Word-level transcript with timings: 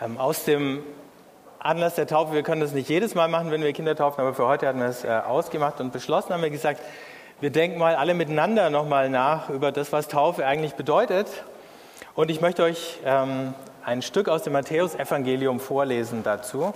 Ähm, 0.00 0.18
aus 0.18 0.44
dem 0.44 0.82
Anlass 1.58 1.96
der 1.96 2.06
Taufe, 2.06 2.32
wir 2.32 2.44
können 2.44 2.60
das 2.60 2.72
nicht 2.72 2.88
jedes 2.88 3.14
Mal 3.16 3.26
machen, 3.28 3.50
wenn 3.50 3.62
wir 3.62 3.72
Kinder 3.72 3.96
taufen, 3.96 4.20
aber 4.20 4.32
für 4.32 4.46
heute 4.46 4.68
hatten 4.68 4.78
wir 4.78 4.86
es 4.86 5.04
äh, 5.04 5.08
ausgemacht 5.08 5.80
und 5.80 5.92
beschlossen, 5.92 6.32
haben 6.32 6.42
wir 6.42 6.50
gesagt, 6.50 6.80
wir 7.40 7.50
denken 7.50 7.78
mal 7.78 7.96
alle 7.96 8.14
miteinander 8.14 8.70
nochmal 8.70 9.10
nach 9.10 9.48
über 9.48 9.72
das, 9.72 9.92
was 9.92 10.08
Taufe 10.08 10.46
eigentlich 10.46 10.74
bedeutet. 10.74 11.26
Und 12.14 12.30
ich 12.30 12.40
möchte 12.40 12.62
euch 12.62 12.98
ähm, 13.04 13.54
ein 13.84 14.02
Stück 14.02 14.28
aus 14.28 14.42
dem 14.42 14.52
Matthäusevangelium 14.52 15.60
vorlesen 15.60 16.22
dazu. 16.22 16.74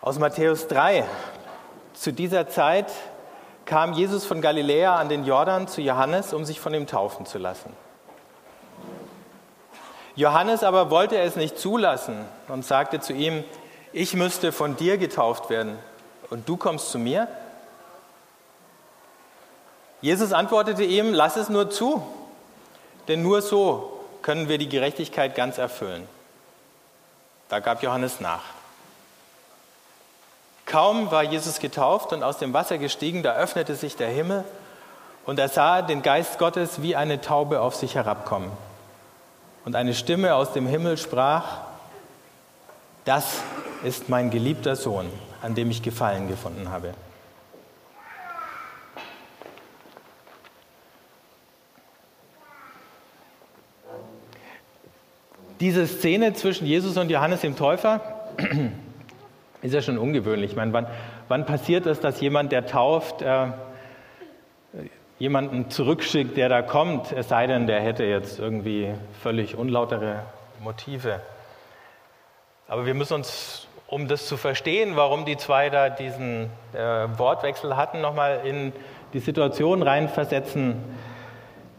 Aus 0.00 0.18
Matthäus 0.18 0.66
3. 0.68 1.04
Zu 1.94 2.12
dieser 2.12 2.48
Zeit 2.48 2.86
kam 3.64 3.94
Jesus 3.94 4.26
von 4.26 4.40
Galiläa 4.40 4.96
an 4.96 5.08
den 5.08 5.24
Jordan 5.24 5.68
zu 5.68 5.80
Johannes, 5.80 6.34
um 6.34 6.44
sich 6.44 6.60
von 6.60 6.72
ihm 6.74 6.86
taufen 6.86 7.26
zu 7.26 7.38
lassen. 7.38 7.72
Johannes 10.16 10.64
aber 10.64 10.90
wollte 10.90 11.18
es 11.18 11.36
nicht 11.36 11.58
zulassen 11.58 12.24
und 12.48 12.64
sagte 12.64 13.00
zu 13.00 13.12
ihm, 13.12 13.44
ich 13.92 14.14
müsste 14.14 14.50
von 14.50 14.76
dir 14.76 14.96
getauft 14.96 15.50
werden 15.50 15.78
und 16.30 16.48
du 16.48 16.56
kommst 16.56 16.90
zu 16.90 16.98
mir? 16.98 17.28
Jesus 20.00 20.32
antwortete 20.32 20.84
ihm, 20.84 21.12
lass 21.12 21.36
es 21.36 21.48
nur 21.48 21.70
zu, 21.70 22.02
denn 23.08 23.22
nur 23.22 23.42
so 23.42 24.00
können 24.22 24.48
wir 24.48 24.58
die 24.58 24.68
Gerechtigkeit 24.68 25.34
ganz 25.34 25.58
erfüllen. 25.58 26.08
Da 27.48 27.60
gab 27.60 27.82
Johannes 27.82 28.20
nach. 28.20 28.42
Kaum 30.64 31.10
war 31.10 31.22
Jesus 31.22 31.60
getauft 31.60 32.12
und 32.12 32.22
aus 32.22 32.38
dem 32.38 32.52
Wasser 32.52 32.78
gestiegen, 32.78 33.22
da 33.22 33.34
öffnete 33.34 33.76
sich 33.76 33.96
der 33.96 34.08
Himmel 34.08 34.44
und 35.26 35.38
er 35.38 35.48
sah 35.48 35.82
den 35.82 36.02
Geist 36.02 36.38
Gottes 36.38 36.82
wie 36.82 36.96
eine 36.96 37.20
Taube 37.20 37.60
auf 37.60 37.74
sich 37.74 37.94
herabkommen. 37.94 38.50
Und 39.66 39.74
eine 39.74 39.94
Stimme 39.94 40.36
aus 40.36 40.52
dem 40.52 40.68
Himmel 40.68 40.96
sprach, 40.96 41.62
das 43.04 43.42
ist 43.82 44.08
mein 44.08 44.30
geliebter 44.30 44.76
Sohn, 44.76 45.06
an 45.42 45.56
dem 45.56 45.72
ich 45.72 45.82
Gefallen 45.82 46.28
gefunden 46.28 46.70
habe. 46.70 46.94
Diese 55.58 55.88
Szene 55.88 56.32
zwischen 56.34 56.64
Jesus 56.64 56.96
und 56.96 57.10
Johannes 57.10 57.40
dem 57.40 57.56
Täufer 57.56 58.00
ist 59.62 59.74
ja 59.74 59.82
schon 59.82 59.98
ungewöhnlich. 59.98 60.52
Ich 60.52 60.56
meine, 60.56 60.72
wann, 60.72 60.86
wann 61.26 61.44
passiert 61.44 61.86
es, 61.86 61.98
dass 61.98 62.20
jemand, 62.20 62.52
der 62.52 62.66
tauft, 62.66 63.20
äh, 63.20 63.48
jemanden 65.18 65.70
zurückschickt, 65.70 66.36
der 66.36 66.48
da 66.48 66.62
kommt, 66.62 67.12
es 67.12 67.28
sei 67.28 67.46
denn, 67.46 67.66
der 67.66 67.80
hätte 67.80 68.04
jetzt 68.04 68.38
irgendwie 68.38 68.94
völlig 69.22 69.56
unlautere 69.56 70.22
Motive. 70.62 71.20
Aber 72.68 72.84
wir 72.84 72.94
müssen 72.94 73.14
uns, 73.14 73.66
um 73.86 74.08
das 74.08 74.26
zu 74.26 74.36
verstehen, 74.36 74.96
warum 74.96 75.24
die 75.24 75.36
zwei 75.36 75.70
da 75.70 75.88
diesen 75.88 76.50
äh, 76.72 76.78
Wortwechsel 77.16 77.76
hatten, 77.76 78.00
nochmal 78.00 78.40
in 78.44 78.72
die 79.12 79.20
Situation 79.20 79.82
reinversetzen, 79.82 80.76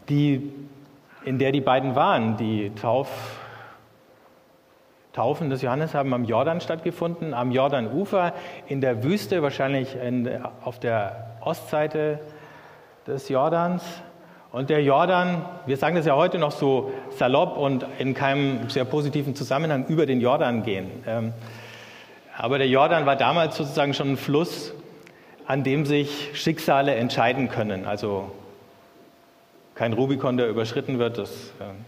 die, 0.08 0.52
in 1.24 1.38
der 1.38 1.52
die 1.52 1.60
beiden 1.60 1.94
waren. 1.94 2.36
Die 2.38 2.74
Tauf, 2.74 3.08
Taufen 5.12 5.50
des 5.50 5.62
Johannes 5.62 5.94
haben 5.94 6.14
am 6.14 6.24
Jordan 6.24 6.60
stattgefunden, 6.60 7.34
am 7.34 7.52
Jordanufer, 7.52 8.32
in 8.66 8.80
der 8.80 9.04
Wüste, 9.04 9.42
wahrscheinlich 9.42 9.94
in, 9.94 10.42
auf 10.64 10.80
der 10.80 11.36
Ostseite 11.42 12.20
des 13.08 13.28
Jordans. 13.28 13.82
Und 14.52 14.70
der 14.70 14.82
Jordan, 14.82 15.44
wir 15.66 15.76
sagen 15.76 15.96
das 15.96 16.06
ja 16.06 16.14
heute 16.14 16.38
noch 16.38 16.52
so 16.52 16.92
salopp 17.16 17.56
und 17.56 17.84
in 17.98 18.14
keinem 18.14 18.68
sehr 18.70 18.84
positiven 18.84 19.34
Zusammenhang 19.34 19.86
über 19.86 20.06
den 20.06 20.20
Jordan 20.20 20.62
gehen. 20.62 20.90
Ähm, 21.06 21.32
aber 22.36 22.58
der 22.58 22.68
Jordan 22.68 23.04
war 23.04 23.16
damals 23.16 23.56
sozusagen 23.56 23.94
schon 23.94 24.12
ein 24.12 24.16
Fluss, 24.16 24.72
an 25.46 25.64
dem 25.64 25.86
sich 25.86 26.30
Schicksale 26.34 26.94
entscheiden 26.94 27.48
können. 27.48 27.84
Also 27.84 28.30
kein 29.74 29.92
Rubikon, 29.92 30.36
der 30.36 30.48
überschritten 30.48 30.98
wird, 30.98 31.18
das 31.18 31.52
ähm, 31.60 31.84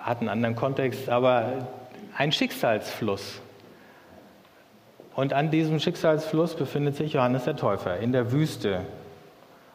hat 0.00 0.20
einen 0.20 0.28
anderen 0.28 0.56
Kontext, 0.56 1.08
aber 1.08 1.66
ein 2.16 2.32
Schicksalsfluss. 2.32 3.40
Und 5.14 5.32
an 5.32 5.50
diesem 5.50 5.80
Schicksalsfluss 5.80 6.54
befindet 6.54 6.96
sich 6.96 7.12
Johannes 7.14 7.44
der 7.44 7.56
Täufer 7.56 7.98
in 7.98 8.12
der 8.12 8.32
Wüste. 8.32 8.86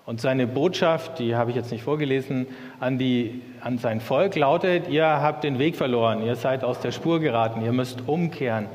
Und 0.06 0.20
seine 0.20 0.48
Botschaft, 0.48 1.20
die 1.20 1.36
habe 1.36 1.52
ich 1.52 1.56
jetzt 1.56 1.72
nicht 1.72 1.84
vorgelesen, 1.84 2.48
an, 2.82 2.98
die, 2.98 3.42
an 3.62 3.78
sein 3.78 4.02
Volk 4.02 4.36
lautet, 4.36 4.90
ihr 4.90 5.06
habt 5.06 5.46
den 5.46 5.60
Weg 5.60 5.78
verloren, 5.78 6.22
ihr 6.22 6.36
seid 6.36 6.66
aus 6.66 6.82
der 6.82 6.92
Spur 6.92 7.22
geraten, 7.22 7.64
ihr 7.64 7.72
müsst 7.72 8.06
umkehren. 8.06 8.68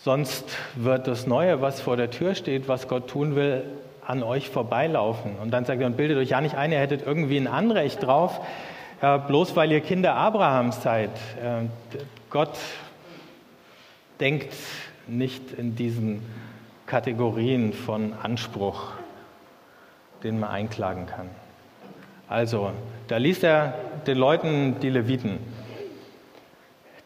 Sonst 0.00 0.56
wird 0.74 1.06
das 1.06 1.28
Neue, 1.28 1.60
was 1.60 1.80
vor 1.80 1.96
der 1.96 2.10
Tür 2.10 2.34
steht, 2.34 2.66
was 2.66 2.88
Gott 2.88 3.08
tun 3.08 3.36
will, 3.36 3.62
an 4.04 4.24
euch 4.24 4.50
vorbeilaufen. 4.50 5.36
Und 5.40 5.52
dann 5.52 5.64
sagt 5.64 5.80
er, 5.80 5.86
und 5.86 5.96
bildet 5.96 6.18
euch 6.18 6.30
ja 6.30 6.40
nicht 6.40 6.56
ein, 6.56 6.72
ihr 6.72 6.80
hättet 6.80 7.06
irgendwie 7.06 7.36
ein 7.36 7.46
Anrecht 7.46 8.02
drauf, 8.02 8.40
bloß 9.00 9.54
weil 9.54 9.70
ihr 9.70 9.80
Kinder 9.80 10.16
Abrahams 10.16 10.82
seid. 10.82 11.10
Gott 12.30 12.58
denkt 14.18 14.52
nicht 15.06 15.52
in 15.52 15.76
diesen 15.76 16.22
Kategorien 16.86 17.72
von 17.72 18.14
Anspruch 18.20 18.90
den 20.22 20.40
man 20.40 20.50
einklagen 20.50 21.06
kann. 21.06 21.28
Also, 22.28 22.72
da 23.08 23.16
liest 23.18 23.44
er 23.44 23.74
den 24.06 24.18
Leuten 24.18 24.76
die 24.80 24.90
Leviten. 24.90 25.38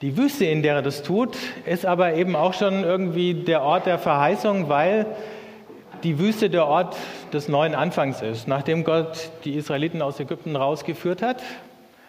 Die 0.03 0.16
Wüste, 0.16 0.44
in 0.44 0.62
der 0.62 0.75
er 0.75 0.82
das 0.82 1.03
tut, 1.03 1.37
ist 1.65 1.87
aber 1.87 2.15
eben 2.15 2.37
auch 2.37 2.53
schon 2.53 2.84
irgendwie 2.84 3.34
der 3.34 3.62
Ort 3.62 3.87
der 3.87 3.99
Verheißung, 3.99 4.69
weil 4.69 5.06
die 6.03 6.19
Wüste 6.19 6.50
der 6.50 6.66
Ort 6.66 6.97
des 7.32 7.49
neuen 7.49 7.75
Anfangs 7.75 8.21
ist. 8.21 8.47
Nachdem 8.47 8.84
Gott 8.84 9.31
die 9.44 9.55
Israeliten 9.55 10.03
aus 10.03 10.21
Ägypten 10.21 10.55
rausgeführt 10.55 11.22
hat, 11.22 11.43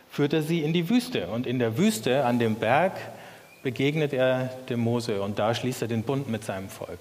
führt 0.09 0.33
er 0.33 0.41
sie 0.41 0.61
in 0.61 0.73
die 0.73 0.89
Wüste. 0.89 1.27
Und 1.27 1.47
in 1.47 1.59
der 1.59 1.77
Wüste, 1.77 2.25
an 2.25 2.39
dem 2.39 2.55
Berg, 2.55 2.93
begegnet 3.63 4.13
er 4.13 4.49
dem 4.69 4.81
Mose 4.81 5.21
und 5.21 5.39
da 5.39 5.53
schließt 5.53 5.81
er 5.81 5.87
den 5.87 6.03
Bund 6.03 6.29
mit 6.29 6.43
seinem 6.43 6.69
Volk. 6.69 6.99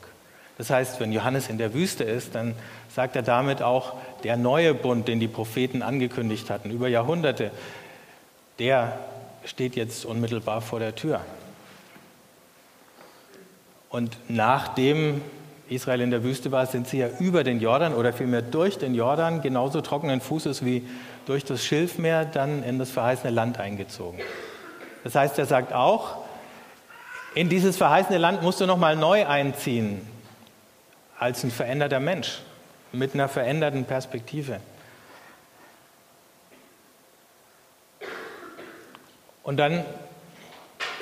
Das 0.59 0.71
heißt, 0.71 1.01
wenn 1.01 1.13
Johannes 1.13 1.49
in 1.49 1.59
der 1.59 1.75
Wüste 1.75 2.05
ist, 2.05 2.35
dann 2.35 2.55
sagt 2.95 3.15
er 3.17 3.23
damit 3.23 3.63
auch, 3.63 3.95
der 4.25 4.37
neue 4.37 4.73
Bund, 4.73 5.07
den 5.07 5.21
die 5.21 5.29
Propheten 5.29 5.83
angekündigt 5.83 6.49
hatten, 6.49 6.71
über 6.71 6.89
Jahrhunderte, 6.89 7.51
der 8.59 8.99
steht 9.45 9.77
jetzt 9.77 10.05
unmittelbar 10.05 10.63
vor 10.63 10.79
der 10.79 10.95
Tür. 10.95 11.21
Und 13.91 14.17
nachdem 14.29 15.21
Israel 15.69 16.01
in 16.01 16.11
der 16.11 16.23
Wüste 16.23 16.53
war, 16.53 16.67
sind 16.67 16.89
sie 16.89 16.99
ja 16.99 17.09
über 17.19 17.45
den 17.45 17.61
Jordan 17.61 17.95
oder 17.95 18.13
vielmehr 18.13 18.43
durch 18.43 18.79
den 18.79 18.95
Jordan, 18.95 19.43
genauso 19.43 19.81
trockenen 19.81 20.21
Fußes 20.21 20.65
wie 20.65 20.87
durch 21.27 21.45
das 21.45 21.65
Schilfmeer, 21.65 22.25
dann 22.25 22.63
in 22.63 22.79
das 22.79 22.91
verheißene 22.91 23.33
Land 23.33 23.59
eingezogen. 23.59 24.21
Das 25.05 25.15
heißt, 25.15 25.39
er 25.39 25.47
sagt 25.47 25.73
auch, 25.73 26.19
in 27.35 27.49
dieses 27.49 27.77
verheißene 27.77 28.19
Land 28.19 28.43
musst 28.43 28.61
du 28.61 28.67
nochmal 28.67 28.97
neu 28.97 29.27
einziehen, 29.27 30.01
als 31.19 31.45
ein 31.45 31.51
veränderter 31.51 32.01
Mensch 32.01 32.41
mit 32.93 33.15
einer 33.15 33.29
veränderten 33.29 33.85
Perspektive. 33.85 34.61
Und 39.43 39.59
dann 39.59 39.85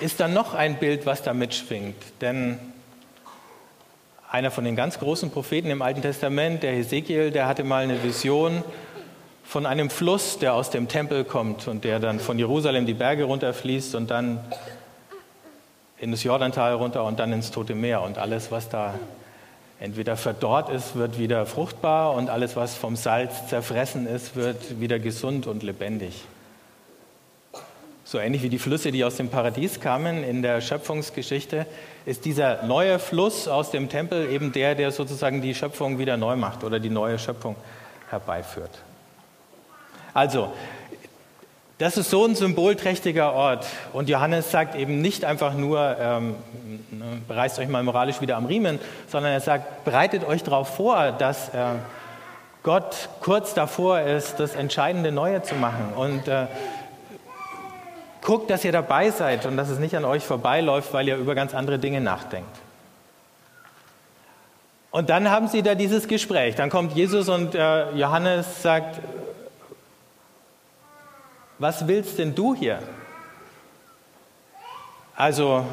ist 0.01 0.21
da 0.21 0.29
noch 0.29 0.55
ein 0.55 0.79
Bild, 0.79 1.07
was 1.07 1.23
da 1.23 1.33
mitschwingt. 1.33 1.97
Denn 2.21 2.59
einer 4.31 4.51
von 4.51 4.65
den 4.65 4.77
ganz 4.77 4.99
großen 4.99 5.31
Propheten 5.31 5.71
im 5.71 5.81
Alten 5.81 6.03
Testament, 6.03 6.63
der 6.63 6.73
Hesekiel, 6.73 7.31
der 7.31 7.47
hatte 7.47 7.65
mal 7.65 7.85
eine 7.85 8.03
Vision 8.03 8.63
von 9.45 9.67
einem 9.67 9.91
Fluss, 9.91 10.39
der 10.39 10.55
aus 10.55 10.71
dem 10.71 10.89
Tempel 10.89 11.25
kommt 11.25 11.69
und 11.69 11.85
der 11.85 12.01
dann 12.01 12.19
von 12.19 12.39
Jerusalem 12.39 12.87
die 12.87 12.95
Berge 12.95 13.25
runterfließt 13.25 13.95
und 13.95 14.11
dann 14.11 14.41
in 15.99 16.11
das 16.11 16.25
Jordantal 16.25 16.75
runter 16.75 17.05
und 17.05 17.21
dann 17.21 17.33
ins 17.33 17.51
Tote 17.51 17.75
Meer 17.75 18.03
und 18.03 18.19
alles, 18.19 18.51
was 18.51 18.69
da 18.69 18.95
entweder 19.85 20.17
verdorrt 20.17 20.71
ist, 20.71 20.97
wird 20.97 21.19
wieder 21.19 21.45
fruchtbar 21.45 22.15
und 22.15 22.31
alles, 22.31 22.57
was 22.57 22.75
vom 22.75 22.97
Salz 22.97 23.49
zerfressen 23.49 24.07
ist, 24.07 24.35
wird 24.35 24.81
wieder 24.81 24.99
gesund 24.99 25.47
und 25.47 25.63
lebendig. 25.63 26.25
So 28.07 28.19
ähnlich 28.19 28.43
wie 28.43 28.49
die 28.49 28.59
Flüsse, 28.59 28.93
die 28.93 29.05
aus 29.05 29.17
dem 29.17 29.29
Paradies 29.29 29.81
kamen 29.81 30.25
in 30.25 30.41
der 30.41 30.63
Schöpfungsgeschichte, 30.63 31.67
ist 32.07 32.25
dieser 32.25 32.63
neue 32.63 32.99
Fluss 32.99 33.47
aus 33.47 33.71
dem 33.71 33.91
Tempel 33.91 34.31
eben 34.31 34.53
der, 34.53 34.75
der 34.75 34.91
sozusagen 34.91 35.43
die 35.43 35.55
Schöpfung 35.55 35.99
wieder 35.99 36.17
neu 36.17 36.37
macht 36.37 36.65
oder 36.65 36.81
die 36.81 36.91
neue 36.91 37.19
Schöpfung 37.19 37.55
herbeiführt. 38.09 38.79
Also, 40.15 40.53
das 41.79 41.97
ist 41.97 42.11
so 42.11 42.25
ein 42.25 42.35
symbolträchtiger 42.35 43.33
Ort. 43.33 43.67
Und 43.93 44.09
Johannes 44.09 44.51
sagt 44.51 44.75
eben 44.77 45.01
nicht 45.01 45.25
einfach 45.25 45.55
nur, 45.55 45.97
ähm, 45.99 46.37
ne, 46.91 47.21
reißt 47.29 47.59
euch 47.59 47.69
mal 47.69 47.83
moralisch 47.83 48.21
wieder 48.21 48.37
am 48.37 48.47
Riemen, 48.47 48.79
sondern 49.09 49.33
er 49.33 49.41
sagt, 49.41 49.85
bereitet 49.85 50.27
euch 50.27 50.43
darauf 50.43 50.77
vor, 50.77 51.13
dass 51.13 51.49
äh, 51.49 51.73
Gott 52.63 53.09
kurz 53.21 53.55
davor 53.55 54.01
ist, 54.01 54.41
das 54.41 54.55
entscheidende 54.55 55.13
Neue 55.13 55.43
zu 55.43 55.55
machen. 55.55 55.93
Und 55.97 56.29
äh, 56.29 56.47
Guckt, 58.25 58.49
dass 58.49 58.65
ihr 58.65 58.73
dabei 58.73 59.11
seid 59.11 59.45
und 59.45 59.59
dass 59.59 59.69
es 59.69 59.79
nicht 59.79 59.95
an 59.95 60.07
euch 60.07 60.25
vorbeiläuft, 60.25 60.95
weil 60.95 61.07
ihr 61.07 61.17
über 61.17 61.35
ganz 61.35 61.55
andere 61.55 61.79
Dinge 61.79 62.01
nachdenkt. 62.01 62.57
Und 64.91 65.11
dann 65.11 65.31
haben 65.31 65.47
sie 65.47 65.63
da 65.63 65.75
dieses 65.75 66.09
Gespräch. 66.09 66.55
Dann 66.55 66.71
kommt 66.71 66.95
Jesus 66.95 67.29
und 67.29 67.55
äh, 67.55 67.91
Johannes 67.91 68.63
sagt, 68.63 68.99
was 71.59 71.87
willst 71.87 72.19
denn 72.19 72.35
du 72.35 72.55
hier? 72.55 72.81
Also, 75.17 75.65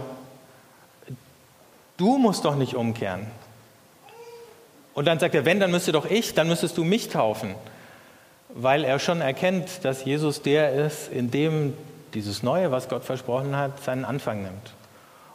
du 1.97 2.17
musst 2.17 2.45
doch 2.45 2.55
nicht 2.55 2.75
umkehren. 2.75 3.27
Und 4.93 5.05
dann 5.05 5.19
sagt 5.19 5.35
er, 5.35 5.45
wenn, 5.45 5.59
dann 5.59 5.71
müsste 5.71 5.91
doch 5.91 6.05
ich, 6.05 6.33
dann 6.33 6.47
müsstest 6.47 6.77
du 6.77 6.83
mich 6.83 7.09
taufen. 7.09 7.55
Weil 8.49 8.83
er 8.83 8.99
schon 8.99 9.21
erkennt, 9.21 9.85
dass 9.85 10.03
Jesus 10.03 10.41
der 10.41 10.73
ist, 10.73 11.11
in 11.11 11.31
dem 11.31 11.73
dieses 12.13 12.43
Neue, 12.43 12.71
was 12.71 12.89
Gott 12.89 13.05
versprochen 13.05 13.55
hat, 13.55 13.81
seinen 13.83 14.03
Anfang 14.03 14.43
nimmt. 14.43 14.73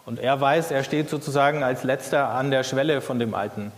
Und 0.04 0.20
er 0.20 0.40
weiß, 0.40 0.70
er 0.70 0.84
steht 0.84 1.08
sozusagen 1.08 1.62
als 1.62 1.82
letzter 1.82 2.28
an 2.28 2.50
der 2.50 2.62
Schwelle 2.62 3.00
von 3.00 3.18
dem 3.18 3.34
Alten 3.34 3.72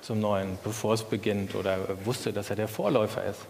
zum 0.00 0.20
Neuen, 0.20 0.58
bevor 0.64 0.94
es 0.94 1.04
beginnt, 1.04 1.54
oder 1.54 1.76
wusste, 2.04 2.32
dass 2.32 2.50
er 2.50 2.56
der 2.56 2.68
Vorläufer 2.68 3.22
ist. 3.24 3.40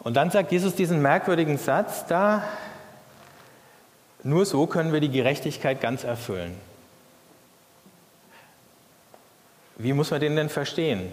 Und 0.00 0.16
dann 0.16 0.30
sagt 0.30 0.52
Jesus 0.52 0.74
diesen 0.74 1.02
merkwürdigen 1.02 1.58
Satz 1.58 2.06
da, 2.06 2.42
nur 4.22 4.46
so 4.46 4.66
können 4.66 4.92
wir 4.92 5.00
die 5.00 5.10
Gerechtigkeit 5.10 5.80
ganz 5.80 6.04
erfüllen. 6.04 6.54
Wie 9.76 9.92
muss 9.92 10.10
man 10.10 10.20
den 10.20 10.34
denn 10.34 10.48
verstehen? 10.48 11.12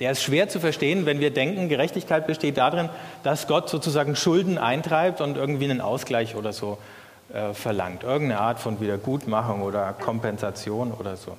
Der 0.00 0.12
ist 0.12 0.22
schwer 0.22 0.48
zu 0.48 0.58
verstehen, 0.60 1.04
wenn 1.04 1.20
wir 1.20 1.30
denken, 1.30 1.68
Gerechtigkeit 1.68 2.26
besteht 2.26 2.56
darin, 2.56 2.88
dass 3.22 3.46
Gott 3.46 3.68
sozusagen 3.68 4.16
Schulden 4.16 4.56
eintreibt 4.56 5.20
und 5.20 5.36
irgendwie 5.36 5.66
einen 5.66 5.82
Ausgleich 5.82 6.34
oder 6.34 6.54
so 6.54 6.78
äh, 7.32 7.52
verlangt. 7.52 8.02
Irgendeine 8.02 8.40
Art 8.40 8.58
von 8.58 8.80
Wiedergutmachung 8.80 9.60
oder 9.60 9.92
Kompensation 9.92 10.92
oder 10.92 11.16
so. 11.16 11.36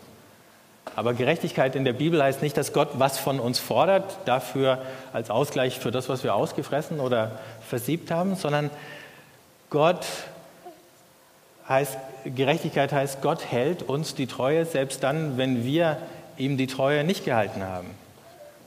Aber 0.95 1.13
Gerechtigkeit 1.13 1.75
in 1.75 1.85
der 1.85 1.93
Bibel 1.93 2.21
heißt 2.21 2.41
nicht, 2.41 2.57
dass 2.57 2.73
Gott 2.73 2.89
was 2.95 3.17
von 3.17 3.39
uns 3.39 3.59
fordert, 3.59 4.17
dafür 4.25 4.79
als 5.13 5.29
Ausgleich 5.29 5.79
für 5.79 5.91
das, 5.91 6.09
was 6.09 6.23
wir 6.23 6.35
ausgefressen 6.35 6.99
oder 6.99 7.31
versiebt 7.67 8.11
haben, 8.11 8.35
sondern 8.35 8.69
Gott 9.69 10.05
heißt, 11.67 11.97
Gerechtigkeit 12.25 12.91
heißt, 12.91 13.21
Gott 13.21 13.45
hält 13.49 13.83
uns 13.83 14.15
die 14.15 14.27
Treue, 14.27 14.65
selbst 14.65 15.03
dann, 15.03 15.37
wenn 15.37 15.63
wir 15.63 15.97
ihm 16.37 16.57
die 16.57 16.67
Treue 16.67 17.03
nicht 17.03 17.23
gehalten 17.23 17.63
haben. 17.63 17.87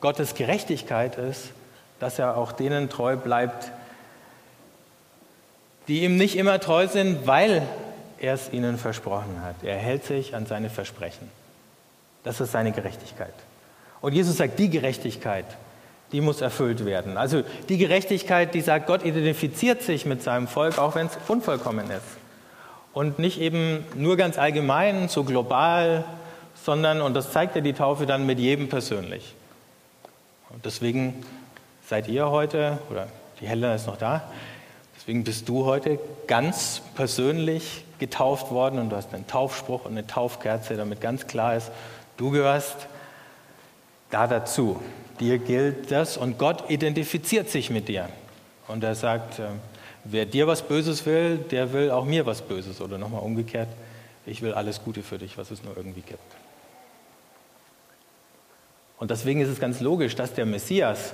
Gottes 0.01 0.35
Gerechtigkeit 0.35 1.17
ist, 1.17 1.51
dass 2.01 2.19
er 2.19 2.37
auch 2.37 2.53
denen 2.53 2.89
treu 2.89 3.17
bleibt, 3.17 3.71
die 5.89 6.05
ihm 6.05 6.17
nicht 6.17 6.37
immer 6.37 6.59
treu 6.61 6.89
sind, 6.89 7.27
weil 7.27 7.63
er 8.19 8.35
es 8.35 8.53
ihnen 8.53 8.79
versprochen 8.79 9.43
hat. 9.43 9.57
Er 9.63 9.77
hält 9.77 10.05
sich 10.05 10.35
an 10.35 10.47
seine 10.47 10.71
Versprechen. 10.71 11.31
Das 12.25 12.41
ist 12.41 12.53
seine 12.53 12.73
Gerechtigkeit. 12.73 13.35
Und 14.01 14.13
Jesus 14.13 14.37
sagt, 14.37 14.59
die 14.59 14.71
Gerechtigkeit, 14.71 15.47
die 16.13 16.21
muss 16.21 16.41
erfüllt 16.41 16.85
werden. 16.85 17.17
Also 17.17 17.43
die 17.69 17.79
Gerechtigkeit, 17.79 18.55
die 18.55 18.61
sagt, 18.61 18.87
Gott 18.87 19.05
identifiziert 19.05 19.83
sich 19.83 20.07
mit 20.07 20.23
seinem 20.23 20.49
Volk, 20.49 20.79
auch 20.79 20.95
wenn 20.95 21.07
es 21.07 21.19
unvollkommen 21.29 21.91
ist. 21.91 22.03
Und 22.93 23.19
nicht 23.19 23.41
eben 23.41 23.85
nur 23.95 24.17
ganz 24.17 24.39
allgemein, 24.39 25.09
so 25.09 25.25
global, 25.25 26.05
sondern, 26.65 27.01
und 27.01 27.15
das 27.15 27.33
zeigt 27.33 27.57
ja 27.57 27.61
die 27.61 27.73
Taufe 27.73 28.07
dann 28.07 28.27
mit 28.27 28.39
jedem 28.39 28.69
persönlich. 28.69 29.35
Und 30.51 30.65
deswegen 30.65 31.25
seid 31.89 32.09
ihr 32.09 32.31
heute, 32.31 32.79
oder 32.91 33.09
die 33.41 33.49
Helena 33.49 33.75
ist 33.75 33.87
noch 33.87 33.97
da, 33.97 34.23
deswegen 34.97 35.25
bist 35.25 35.49
du 35.49 35.65
heute 35.65 35.99
ganz 36.27 36.81
persönlich 36.95 37.85
getauft 37.99 38.51
worden 38.51 38.79
und 38.79 38.91
du 38.91 38.97
hast 38.97 39.13
einen 39.13 39.27
Taufspruch 39.27 39.85
und 39.85 39.93
eine 39.93 40.07
Taufkerze, 40.07 40.77
damit 40.77 41.01
ganz 41.01 41.27
klar 41.27 41.57
ist, 41.57 41.71
du 42.17 42.31
gehörst 42.31 42.89
da 44.11 44.27
dazu. 44.27 44.81
Dir 45.21 45.39
gilt 45.39 45.91
das 45.91 46.17
und 46.17 46.39
Gott 46.39 46.71
identifiziert 46.71 47.49
sich 47.49 47.71
mit 47.71 47.89
dir. 47.89 48.09
Und 48.67 48.83
er 48.83 48.95
sagt, 48.95 49.39
äh, 49.39 49.45
wer 50.05 50.27
dir 50.27 50.47
was 50.47 50.63
Böses 50.63 51.07
will, 51.07 51.39
der 51.39 51.73
will 51.73 51.91
auch 51.91 52.05
mir 52.05 52.27
was 52.27 52.43
Böses. 52.43 52.81
Oder 52.81 52.99
nochmal 52.99 53.23
umgekehrt, 53.23 53.69
ich 54.27 54.43
will 54.43 54.55
alles 54.55 54.83
Gute 54.83 55.03
für 55.03 55.19
dich, 55.19 55.37
was 55.39 55.51
es 55.51 55.63
nur 55.63 55.77
irgendwie 55.77 56.01
gibt. 56.01 56.19
Und 58.99 59.11
deswegen 59.11 59.41
ist 59.41 59.49
es 59.49 59.61
ganz 59.61 59.81
logisch, 59.81 60.17
dass 60.17 60.35
der 60.35 60.47
Messias 60.47 61.13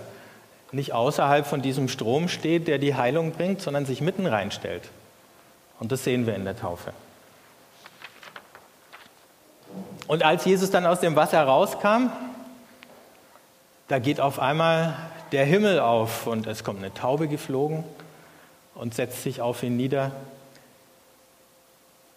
nicht 0.72 0.92
außerhalb 0.92 1.46
von 1.46 1.62
diesem 1.62 1.88
Strom 1.88 2.28
steht, 2.28 2.68
der 2.68 2.78
die 2.78 2.94
Heilung 2.94 3.32
bringt, 3.32 3.60
sondern 3.60 3.86
sich 3.86 4.00
mitten 4.00 4.26
reinstellt. 4.26 4.88
Und 5.80 5.90
das 5.90 6.04
sehen 6.04 6.26
wir 6.26 6.36
in 6.36 6.44
der 6.44 6.56
Taufe. 6.56 6.92
Und 10.10 10.24
als 10.24 10.44
Jesus 10.44 10.72
dann 10.72 10.86
aus 10.86 10.98
dem 10.98 11.14
Wasser 11.14 11.40
rauskam, 11.40 12.10
da 13.86 14.00
geht 14.00 14.20
auf 14.20 14.40
einmal 14.40 14.96
der 15.30 15.44
Himmel 15.44 15.78
auf 15.78 16.26
und 16.26 16.48
es 16.48 16.64
kommt 16.64 16.80
eine 16.80 16.92
Taube 16.92 17.28
geflogen 17.28 17.84
und 18.74 18.92
setzt 18.92 19.22
sich 19.22 19.40
auf 19.40 19.62
ihn 19.62 19.76
nieder. 19.76 20.10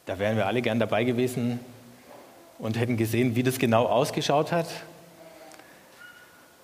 Da 0.08 0.18
wären 0.18 0.38
wir 0.38 0.48
alle 0.48 0.64
gern 0.64 0.80
dabei 0.80 1.04
gewesen 1.04 1.60
und 2.58 2.80
hätten 2.80 2.98
gesehen, 2.98 3.36
wie 3.36 3.44
das 3.44 3.60
genau 3.60 3.86
ausgeschaut 3.86 4.52
hat. 4.52 4.66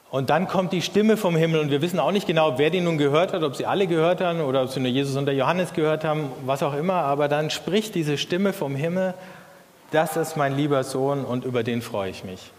Und 0.10 0.32
dann 0.32 0.48
kommt 0.48 0.74
die 0.74 0.82
Stimme 0.82 1.16
vom 1.16 1.36
Himmel 1.36 1.60
und 1.60 1.70
wir 1.70 1.84
wissen 1.84 2.00
auch 2.00 2.12
nicht 2.12 2.26
genau, 2.26 2.58
wer 2.58 2.72
die 2.72 2.82
nun 2.82 2.98
gehört 2.98 3.34
hat, 3.34 3.44
ob 3.44 3.56
sie 3.56 3.68
alle 3.68 3.86
gehört 3.86 4.20
haben 4.20 4.42
oder 4.42 4.64
ob 4.64 4.70
sie 4.70 4.80
nur 4.80 4.90
Jesus 4.90 5.16
und 5.16 5.28
der 5.28 5.36
Johannes 5.36 5.74
gehört 5.74 6.04
haben, 6.04 6.32
was 6.48 6.64
auch 6.64 6.74
immer. 6.74 7.04
Aber 7.04 7.28
dann 7.28 7.52
spricht 7.52 7.94
diese 7.94 8.18
Stimme 8.18 8.52
vom 8.52 8.76
Himmel, 8.76 9.14
das 9.92 10.18
ist 10.18 10.38
mein 10.38 10.56
lieber 10.56 10.84
Sohn 10.84 11.26
und 11.26 11.46
über 11.46 11.64
den 11.64 11.82
freue 11.82 12.10
ich 12.10 12.24
mich. 12.24 12.52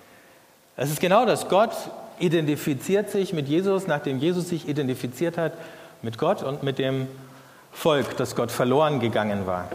Es 0.77 0.91
ist 0.91 1.01
genau 1.01 1.27
das. 1.27 1.49
Gott 1.49 1.73
identifiziert 2.19 3.11
sich 3.11 3.33
mit 3.33 3.49
Jesus, 3.49 3.87
nachdem 3.87 4.19
Jesus 4.19 4.49
sich 4.49 4.69
identifiziert 4.69 5.39
hat 5.39 5.53
mit 6.03 6.19
Gott 6.19 6.43
und 6.43 6.63
mit 6.63 6.79
dem 6.79 7.07
Volk, 7.73 8.17
das 8.17 8.35
Gott 8.35 8.51
verloren 8.51 9.01
gegangen 9.01 9.47
war. 9.47 9.69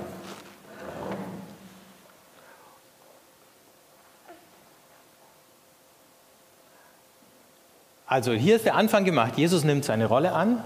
Also 8.07 8.33
hier 8.33 8.55
ist 8.55 8.65
der 8.65 8.75
Anfang 8.75 9.03
gemacht. 9.03 9.33
Jesus 9.37 9.63
nimmt 9.63 9.83
seine 9.83 10.05
Rolle 10.05 10.33
an 10.33 10.63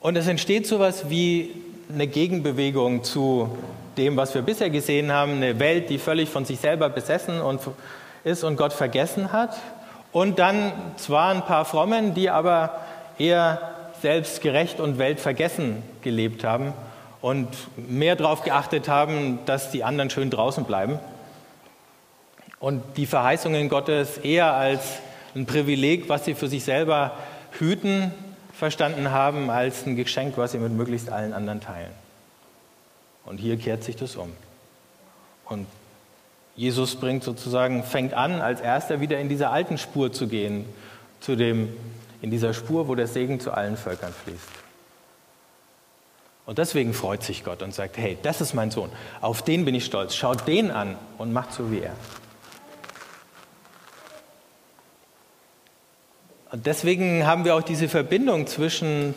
und 0.00 0.16
es 0.16 0.26
entsteht 0.26 0.66
so 0.66 0.76
etwas 0.76 1.10
wie 1.10 1.54
eine 1.92 2.06
Gegenbewegung 2.06 3.04
zu 3.04 3.56
dem, 3.96 4.16
was 4.16 4.34
wir 4.34 4.42
bisher 4.42 4.70
gesehen 4.70 5.12
haben, 5.12 5.32
eine 5.32 5.58
Welt, 5.58 5.90
die 5.90 5.98
völlig 5.98 6.28
von 6.28 6.44
sich 6.44 6.60
selber 6.60 6.88
besessen 6.88 7.40
und 7.40 7.60
ist 8.24 8.44
und 8.44 8.56
Gott 8.56 8.72
vergessen 8.72 9.32
hat. 9.32 9.56
Und 10.12 10.38
dann 10.38 10.72
zwar 10.96 11.32
ein 11.34 11.42
paar 11.42 11.64
Frommen, 11.64 12.14
die 12.14 12.30
aber 12.30 12.80
eher 13.18 13.60
selbstgerecht 14.02 14.80
und 14.80 14.98
weltvergessen 14.98 15.82
gelebt 16.02 16.42
haben 16.44 16.72
und 17.20 17.48
mehr 17.76 18.16
darauf 18.16 18.42
geachtet 18.42 18.88
haben, 18.88 19.38
dass 19.46 19.70
die 19.70 19.84
anderen 19.84 20.10
schön 20.10 20.30
draußen 20.30 20.64
bleiben. 20.64 20.98
Und 22.58 22.82
die 22.96 23.06
Verheißungen 23.06 23.68
Gottes 23.68 24.18
eher 24.18 24.52
als 24.52 24.98
ein 25.34 25.46
Privileg, 25.46 26.08
was 26.08 26.24
sie 26.24 26.34
für 26.34 26.48
sich 26.48 26.64
selber 26.64 27.12
hüten, 27.52 28.12
verstanden 28.52 29.10
haben, 29.10 29.48
als 29.48 29.86
ein 29.86 29.96
Geschenk, 29.96 30.36
was 30.36 30.52
sie 30.52 30.58
mit 30.58 30.72
möglichst 30.72 31.10
allen 31.10 31.32
anderen 31.32 31.60
teilen. 31.60 31.90
Und 33.30 33.38
hier 33.38 33.56
kehrt 33.56 33.84
sich 33.84 33.94
das 33.94 34.16
um. 34.16 34.32
Und 35.44 35.68
Jesus 36.56 36.96
bringt 36.96 37.22
sozusagen, 37.22 37.84
fängt 37.84 38.12
an, 38.12 38.40
als 38.40 38.60
erster 38.60 39.00
wieder 39.00 39.20
in 39.20 39.28
dieser 39.28 39.52
alten 39.52 39.78
Spur 39.78 40.12
zu 40.12 40.26
gehen, 40.26 40.64
zu 41.20 41.36
dem, 41.36 41.68
in 42.22 42.32
dieser 42.32 42.52
Spur, 42.54 42.88
wo 42.88 42.96
der 42.96 43.06
Segen 43.06 43.38
zu 43.38 43.52
allen 43.52 43.76
Völkern 43.76 44.12
fließt. 44.24 44.48
Und 46.44 46.58
deswegen 46.58 46.92
freut 46.92 47.22
sich 47.22 47.44
Gott 47.44 47.62
und 47.62 47.72
sagt, 47.72 47.98
hey, 47.98 48.18
das 48.20 48.40
ist 48.40 48.52
mein 48.52 48.72
Sohn, 48.72 48.90
auf 49.20 49.42
den 49.42 49.64
bin 49.64 49.76
ich 49.76 49.84
stolz, 49.84 50.16
schaut 50.16 50.48
den 50.48 50.72
an 50.72 50.98
und 51.16 51.32
macht 51.32 51.52
so 51.52 51.70
wie 51.70 51.82
er. 51.82 51.94
Und 56.50 56.66
deswegen 56.66 57.28
haben 57.28 57.44
wir 57.44 57.54
auch 57.54 57.62
diese 57.62 57.88
Verbindung 57.88 58.48
zwischen 58.48 59.14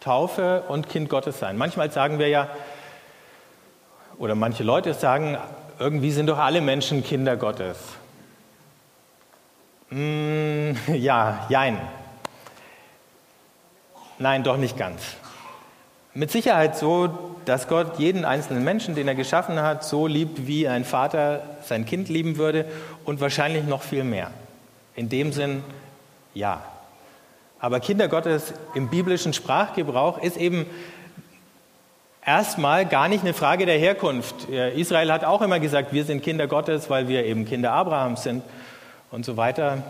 Taufe 0.00 0.62
und 0.68 0.88
Kind 0.88 1.10
Gottes 1.10 1.38
sein. 1.38 1.58
Manchmal 1.58 1.90
sagen 1.90 2.18
wir 2.18 2.28
ja, 2.28 2.48
oder 4.18 4.34
manche 4.34 4.62
Leute 4.62 4.94
sagen, 4.94 5.36
irgendwie 5.78 6.10
sind 6.10 6.26
doch 6.26 6.38
alle 6.38 6.60
Menschen 6.60 7.04
Kinder 7.04 7.36
Gottes. 7.36 7.78
Mm, 9.90 10.72
ja, 10.94 11.46
jein. 11.48 11.78
Nein, 14.18 14.42
doch 14.42 14.56
nicht 14.56 14.78
ganz. 14.78 15.02
Mit 16.14 16.30
Sicherheit 16.30 16.78
so, 16.78 17.10
dass 17.44 17.68
Gott 17.68 17.98
jeden 17.98 18.24
einzelnen 18.24 18.64
Menschen, 18.64 18.94
den 18.94 19.06
er 19.06 19.14
geschaffen 19.14 19.60
hat, 19.60 19.84
so 19.84 20.06
liebt, 20.06 20.46
wie 20.46 20.66
ein 20.66 20.84
Vater 20.84 21.42
sein 21.62 21.84
Kind 21.84 22.08
lieben 22.08 22.38
würde 22.38 22.64
und 23.04 23.20
wahrscheinlich 23.20 23.64
noch 23.64 23.82
viel 23.82 24.02
mehr. 24.02 24.30
In 24.94 25.10
dem 25.10 25.32
Sinn, 25.32 25.62
ja. 26.32 26.62
Aber 27.58 27.80
Kinder 27.80 28.08
Gottes 28.08 28.54
im 28.74 28.88
biblischen 28.88 29.34
Sprachgebrauch 29.34 30.22
ist 30.22 30.38
eben 30.38 30.64
erstmal 32.26 32.84
gar 32.84 33.08
nicht 33.08 33.22
eine 33.22 33.32
Frage 33.32 33.64
der 33.64 33.78
Herkunft. 33.78 34.48
Israel 34.48 35.12
hat 35.12 35.24
auch 35.24 35.40
immer 35.40 35.60
gesagt, 35.60 35.92
wir 35.92 36.04
sind 36.04 36.22
Kinder 36.22 36.46
Gottes, 36.48 36.90
weil 36.90 37.08
wir 37.08 37.24
eben 37.24 37.46
Kinder 37.46 37.72
Abrahams 37.72 38.24
sind 38.24 38.42
und 39.10 39.24
so 39.24 39.36
weiter. 39.36 39.82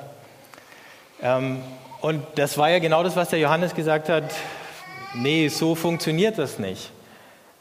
Ähm, 1.22 1.60
und 2.02 2.22
das 2.36 2.58
war 2.58 2.70
ja 2.70 2.78
genau 2.78 3.02
das, 3.02 3.16
was 3.16 3.30
der 3.30 3.38
Johannes 3.38 3.74
gesagt 3.74 4.10
hat. 4.10 4.24
Nee, 5.14 5.48
so 5.48 5.74
funktioniert 5.74 6.38
das 6.38 6.58
nicht. 6.58 6.90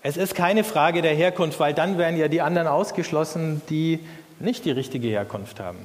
Es 0.03 0.17
ist 0.17 0.35
keine 0.35 0.63
Frage 0.63 1.01
der 1.01 1.15
Herkunft, 1.15 1.59
weil 1.59 1.73
dann 1.73 1.97
wären 1.97 2.17
ja 2.17 2.27
die 2.27 2.41
anderen 2.41 2.67
ausgeschlossen, 2.67 3.61
die 3.69 4.01
nicht 4.39 4.65
die 4.65 4.71
richtige 4.71 5.07
Herkunft 5.07 5.59
haben. 5.59 5.79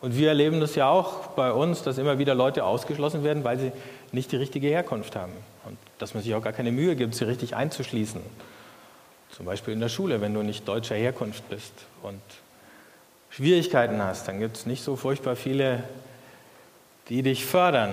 Und 0.00 0.16
wir 0.16 0.28
erleben 0.28 0.60
das 0.60 0.74
ja 0.74 0.88
auch 0.88 1.28
bei 1.28 1.52
uns, 1.52 1.82
dass 1.82 1.98
immer 1.98 2.18
wieder 2.18 2.34
Leute 2.34 2.64
ausgeschlossen 2.64 3.24
werden, 3.24 3.44
weil 3.44 3.58
sie 3.58 3.72
nicht 4.12 4.30
die 4.32 4.36
richtige 4.36 4.68
Herkunft 4.68 5.16
haben. 5.16 5.32
Und 5.64 5.78
dass 5.98 6.14
man 6.14 6.22
sich 6.22 6.34
auch 6.34 6.42
gar 6.42 6.52
keine 6.52 6.70
Mühe 6.70 6.96
gibt, 6.96 7.14
sie 7.14 7.24
richtig 7.24 7.56
einzuschließen. 7.56 8.20
Zum 9.30 9.46
Beispiel 9.46 9.74
in 9.74 9.80
der 9.80 9.88
Schule, 9.88 10.20
wenn 10.20 10.34
du 10.34 10.42
nicht 10.42 10.68
deutscher 10.68 10.94
Herkunft 10.94 11.48
bist 11.48 11.72
und 12.02 12.20
Schwierigkeiten 13.30 14.02
hast, 14.02 14.28
dann 14.28 14.38
gibt 14.38 14.56
es 14.56 14.66
nicht 14.66 14.82
so 14.82 14.96
furchtbar 14.96 15.36
viele, 15.36 15.82
die 17.08 17.22
dich 17.22 17.44
fördern. 17.44 17.92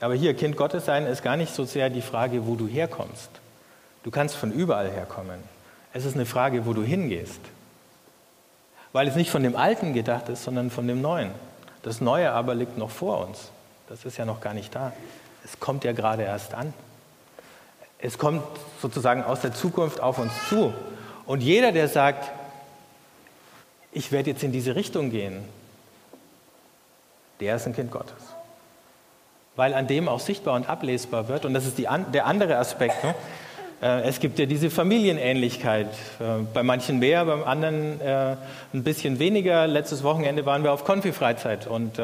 Aber 0.00 0.14
hier, 0.14 0.34
Kind 0.34 0.56
Gottes 0.56 0.86
sein 0.86 1.06
ist 1.06 1.22
gar 1.22 1.36
nicht 1.36 1.54
so 1.54 1.64
sehr 1.64 1.90
die 1.90 2.02
Frage, 2.02 2.46
wo 2.46 2.56
du 2.56 2.66
herkommst. 2.66 3.30
Du 4.02 4.10
kannst 4.10 4.36
von 4.36 4.50
überall 4.50 4.90
herkommen. 4.90 5.40
Es 5.92 6.04
ist 6.04 6.14
eine 6.14 6.26
Frage, 6.26 6.64
wo 6.66 6.72
du 6.72 6.82
hingehst. 6.82 7.40
Weil 8.92 9.06
es 9.06 9.14
nicht 9.14 9.30
von 9.30 9.42
dem 9.42 9.56
Alten 9.56 9.92
gedacht 9.92 10.28
ist, 10.28 10.44
sondern 10.44 10.70
von 10.70 10.86
dem 10.88 11.00
Neuen. 11.00 11.30
Das 11.82 12.00
Neue 12.00 12.32
aber 12.32 12.54
liegt 12.54 12.76
noch 12.76 12.90
vor 12.90 13.26
uns. 13.26 13.50
Das 13.88 14.04
ist 14.04 14.16
ja 14.16 14.24
noch 14.24 14.40
gar 14.40 14.54
nicht 14.54 14.74
da. 14.74 14.92
Es 15.44 15.58
kommt 15.60 15.84
ja 15.84 15.92
gerade 15.92 16.22
erst 16.22 16.54
an. 16.54 16.74
Es 17.98 18.18
kommt 18.18 18.42
sozusagen 18.80 19.22
aus 19.24 19.40
der 19.40 19.52
Zukunft 19.52 20.00
auf 20.00 20.18
uns 20.18 20.32
zu. 20.48 20.72
Und 21.26 21.42
jeder, 21.42 21.72
der 21.72 21.88
sagt, 21.88 22.30
ich 23.92 24.12
werde 24.12 24.30
jetzt 24.30 24.42
in 24.42 24.52
diese 24.52 24.74
Richtung 24.74 25.10
gehen, 25.10 25.44
der 27.40 27.56
ist 27.56 27.66
ein 27.66 27.74
Kind 27.74 27.90
Gottes. 27.90 28.14
Weil 29.56 29.74
an 29.74 29.86
dem 29.86 30.08
auch 30.08 30.20
sichtbar 30.20 30.54
und 30.54 30.68
ablesbar 30.68 31.28
wird, 31.28 31.44
und 31.44 31.54
das 31.54 31.66
ist 31.66 31.78
die, 31.78 31.88
der 32.12 32.26
andere 32.26 32.56
Aspekt, 32.56 33.02
ne? 33.04 33.14
Äh, 33.82 34.02
es 34.02 34.20
gibt 34.20 34.38
ja 34.38 34.46
diese 34.46 34.68
Familienähnlichkeit, 34.68 35.86
äh, 36.20 36.42
bei 36.52 36.62
manchen 36.62 36.98
mehr, 36.98 37.24
beim 37.24 37.44
anderen 37.44 38.00
äh, 38.00 38.36
ein 38.74 38.84
bisschen 38.84 39.18
weniger. 39.18 39.66
Letztes 39.66 40.02
Wochenende 40.02 40.44
waren 40.44 40.62
wir 40.62 40.72
auf 40.72 40.84
Konfi-Freizeit 40.84 41.66
und 41.66 41.98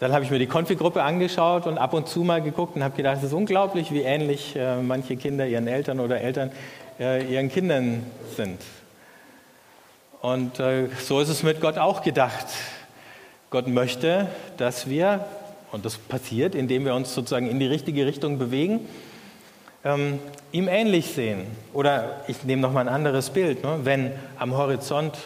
dann 0.00 0.12
habe 0.12 0.24
ich 0.24 0.30
mir 0.30 0.38
die 0.38 0.46
Konfi-Gruppe 0.46 1.02
angeschaut 1.02 1.66
und 1.66 1.78
ab 1.78 1.92
und 1.92 2.06
zu 2.06 2.20
mal 2.20 2.40
geguckt 2.40 2.76
und 2.76 2.84
habe 2.84 2.96
gedacht, 2.96 3.16
es 3.18 3.24
ist 3.24 3.32
unglaublich, 3.32 3.90
wie 3.92 4.02
ähnlich 4.02 4.56
manche 4.82 5.16
Kinder 5.16 5.44
ihren 5.44 5.66
Eltern 5.66 5.98
oder 5.98 6.20
Eltern 6.20 6.52
ihren 7.00 7.50
Kindern 7.50 8.06
sind. 8.36 8.60
Und 10.20 10.62
so 11.00 11.20
ist 11.20 11.28
es 11.28 11.42
mit 11.42 11.60
Gott 11.60 11.78
auch 11.78 12.02
gedacht. 12.02 12.46
Gott 13.50 13.66
möchte, 13.66 14.28
dass 14.56 14.88
wir, 14.88 15.24
und 15.72 15.84
das 15.84 15.98
passiert, 15.98 16.54
indem 16.54 16.84
wir 16.84 16.94
uns 16.94 17.12
sozusagen 17.12 17.50
in 17.50 17.58
die 17.58 17.66
richtige 17.66 18.06
Richtung 18.06 18.38
bewegen, 18.38 18.86
ähm, 19.84 20.18
ihm 20.52 20.68
ähnlich 20.68 21.12
sehen. 21.12 21.46
Oder 21.72 22.22
ich 22.26 22.44
nehme 22.44 22.62
noch 22.62 22.72
mal 22.72 22.80
ein 22.80 22.88
anderes 22.88 23.30
Bild. 23.30 23.62
Ne? 23.62 23.80
Wenn 23.84 24.12
am 24.38 24.56
Horizont, 24.56 25.16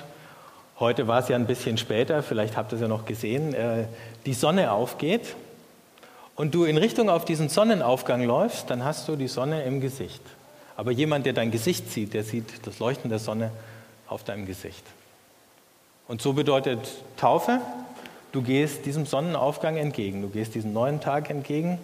heute 0.78 1.06
war 1.08 1.20
es 1.20 1.28
ja 1.28 1.36
ein 1.36 1.46
bisschen 1.46 1.78
später, 1.78 2.22
vielleicht 2.22 2.56
habt 2.56 2.72
ihr 2.72 2.76
es 2.76 2.82
ja 2.82 2.88
noch 2.88 3.04
gesehen, 3.04 3.54
äh, 3.54 3.84
die 4.26 4.34
Sonne 4.34 4.72
aufgeht 4.72 5.34
und 6.36 6.54
du 6.54 6.64
in 6.64 6.76
Richtung 6.76 7.08
auf 7.08 7.24
diesen 7.24 7.48
Sonnenaufgang 7.48 8.24
läufst, 8.24 8.70
dann 8.70 8.84
hast 8.84 9.08
du 9.08 9.16
die 9.16 9.28
Sonne 9.28 9.62
im 9.64 9.80
Gesicht. 9.80 10.22
Aber 10.76 10.90
jemand, 10.90 11.26
der 11.26 11.32
dein 11.32 11.50
Gesicht 11.50 11.90
sieht, 11.90 12.14
der 12.14 12.24
sieht 12.24 12.66
das 12.66 12.78
Leuchten 12.78 13.10
der 13.10 13.18
Sonne 13.18 13.50
auf 14.08 14.24
deinem 14.24 14.46
Gesicht. 14.46 14.84
Und 16.08 16.20
so 16.20 16.32
bedeutet 16.32 16.80
Taufe, 17.16 17.60
du 18.32 18.42
gehst 18.42 18.84
diesem 18.86 19.06
Sonnenaufgang 19.06 19.76
entgegen, 19.76 20.22
du 20.22 20.28
gehst 20.28 20.54
diesem 20.54 20.72
neuen 20.72 21.00
Tag 21.00 21.30
entgegen 21.30 21.78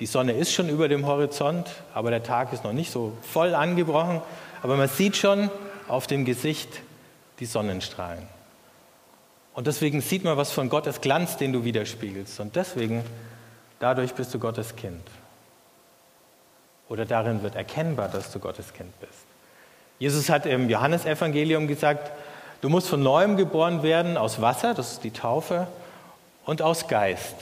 die 0.00 0.06
Sonne 0.06 0.32
ist 0.32 0.52
schon 0.52 0.68
über 0.68 0.88
dem 0.88 1.06
Horizont, 1.06 1.68
aber 1.94 2.10
der 2.10 2.22
Tag 2.22 2.52
ist 2.52 2.64
noch 2.64 2.72
nicht 2.72 2.92
so 2.92 3.12
voll 3.22 3.54
angebrochen. 3.54 4.20
Aber 4.62 4.76
man 4.76 4.88
sieht 4.88 5.16
schon 5.16 5.50
auf 5.88 6.06
dem 6.06 6.24
Gesicht 6.24 6.68
die 7.38 7.46
Sonnenstrahlen. 7.46 8.26
Und 9.54 9.66
deswegen 9.66 10.02
sieht 10.02 10.22
man 10.22 10.36
was 10.36 10.52
von 10.52 10.68
Gottes 10.68 11.00
Glanz, 11.00 11.38
den 11.38 11.52
du 11.52 11.64
widerspiegelst. 11.64 12.40
Und 12.40 12.56
deswegen, 12.56 13.02
dadurch 13.78 14.12
bist 14.12 14.34
du 14.34 14.38
Gottes 14.38 14.76
Kind. 14.76 15.00
Oder 16.90 17.06
darin 17.06 17.42
wird 17.42 17.54
erkennbar, 17.54 18.08
dass 18.08 18.30
du 18.30 18.38
Gottes 18.38 18.74
Kind 18.74 18.98
bist. 19.00 19.24
Jesus 19.98 20.28
hat 20.28 20.44
im 20.44 20.68
Johannesevangelium 20.68 21.68
gesagt, 21.68 22.12
du 22.60 22.68
musst 22.68 22.88
von 22.88 23.02
neuem 23.02 23.38
geboren 23.38 23.82
werden 23.82 24.18
aus 24.18 24.42
Wasser, 24.42 24.74
das 24.74 24.92
ist 24.92 25.04
die 25.04 25.10
Taufe, 25.10 25.66
und 26.44 26.60
aus 26.60 26.86
Geist. 26.86 27.36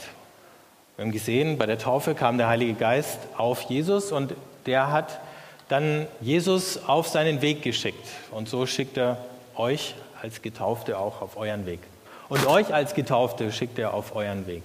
Wir 0.95 1.03
haben 1.03 1.11
gesehen, 1.11 1.57
bei 1.57 1.65
der 1.65 1.77
Taufe 1.77 2.15
kam 2.15 2.37
der 2.37 2.47
Heilige 2.47 2.73
Geist 2.73 3.19
auf 3.37 3.61
Jesus 3.63 4.11
und 4.11 4.33
der 4.65 4.91
hat 4.91 5.19
dann 5.67 6.07
Jesus 6.21 6.85
auf 6.87 7.07
seinen 7.07 7.41
Weg 7.41 7.61
geschickt. 7.63 8.07
Und 8.31 8.47
so 8.47 8.65
schickt 8.65 8.97
er 8.97 9.17
euch 9.55 9.95
als 10.21 10.41
Getaufte 10.41 10.97
auch 10.97 11.21
auf 11.21 11.37
euren 11.37 11.65
Weg. 11.65 11.79
Und 12.29 12.47
euch 12.47 12.73
als 12.73 12.93
Getaufte 12.93 13.51
schickt 13.51 13.77
er 13.77 13.93
auf 13.93 14.15
euren 14.15 14.47
Weg 14.47 14.63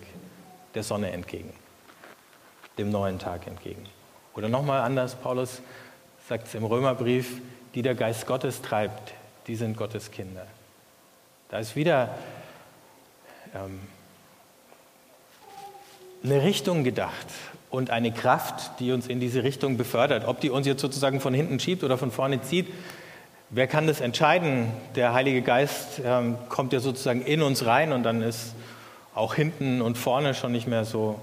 der 0.75 0.83
Sonne 0.85 1.11
entgegen, 1.11 1.53
dem 2.79 2.91
neuen 2.91 3.19
Tag 3.19 3.47
entgegen. 3.47 3.85
Oder 4.35 4.49
nochmal 4.49 4.83
anders, 4.83 5.17
Paulus 5.17 5.61
sagt 6.29 6.47
es 6.47 6.55
im 6.55 6.65
Römerbrief, 6.65 7.41
die 7.75 7.83
der 7.83 7.95
Geist 7.95 8.27
Gottes 8.27 8.63
treibt, 8.63 9.13
die 9.49 9.57
sind 9.57 9.77
Gottes 9.77 10.11
Kinder. 10.11 10.47
Da 11.49 11.59
ist 11.59 11.75
wieder 11.75 12.15
ähm, 13.55 13.81
eine 16.23 16.43
Richtung 16.43 16.85
gedacht 16.85 17.27
und 17.71 17.91
eine 17.91 18.13
Kraft, 18.13 18.79
die 18.81 18.93
uns 18.93 19.07
in 19.07 19.21
diese 19.21 19.43
Richtung 19.43 19.77
befördert. 19.77 20.27
Ob 20.27 20.41
die 20.41 20.51
uns 20.51 20.67
jetzt 20.67 20.81
sozusagen 20.81 21.21
von 21.21 21.33
hinten 21.33 21.61
schiebt 21.61 21.85
oder 21.85 21.97
von 21.97 22.11
vorne 22.11 22.43
zieht, 22.43 22.69
wer 23.49 23.67
kann 23.67 23.87
das 23.87 24.01
entscheiden? 24.01 24.73
Der 24.97 25.15
Heilige 25.15 25.43
Geist 25.43 26.01
ähm, 26.05 26.37
kommt 26.49 26.73
ja 26.73 26.81
sozusagen 26.81 27.23
in 27.23 27.43
uns 27.43 27.65
rein 27.67 27.93
und 27.93 28.03
dann 28.03 28.23
ist 28.23 28.55
auch 29.15 29.35
hinten 29.35 29.83
und 29.83 29.99
vorne 29.99 30.35
schon 30.35 30.53
nicht 30.53 30.67
mehr 30.67 30.85
so 30.85 31.21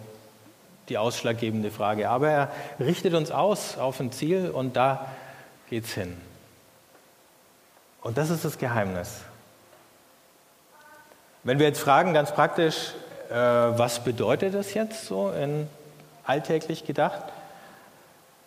die 0.90 0.98
ausschlaggebende 0.98 1.72
Frage. 1.72 2.10
Aber 2.10 2.30
er 2.30 2.52
richtet 2.80 3.14
uns 3.14 3.32
aus 3.32 3.78
auf 3.78 4.00
ein 4.00 4.12
Ziel 4.12 4.50
und 4.50 4.76
da 4.76 5.08
geht's 5.70 5.94
hin. 5.94 6.16
Und 8.02 8.18
das 8.18 8.30
ist 8.30 8.46
das 8.46 8.58
Geheimnis. 8.58 9.22
Wenn 11.44 11.60
wir 11.60 11.68
jetzt 11.68 11.80
fragen, 11.80 12.14
ganz 12.14 12.34
praktisch, 12.34 12.94
äh, 13.30 13.34
was 13.34 14.04
bedeutet 14.04 14.54
das 14.54 14.74
jetzt 14.74 15.06
so 15.06 15.32
in 15.32 15.68
alltäglich 16.26 16.86
gedacht? 16.86 17.24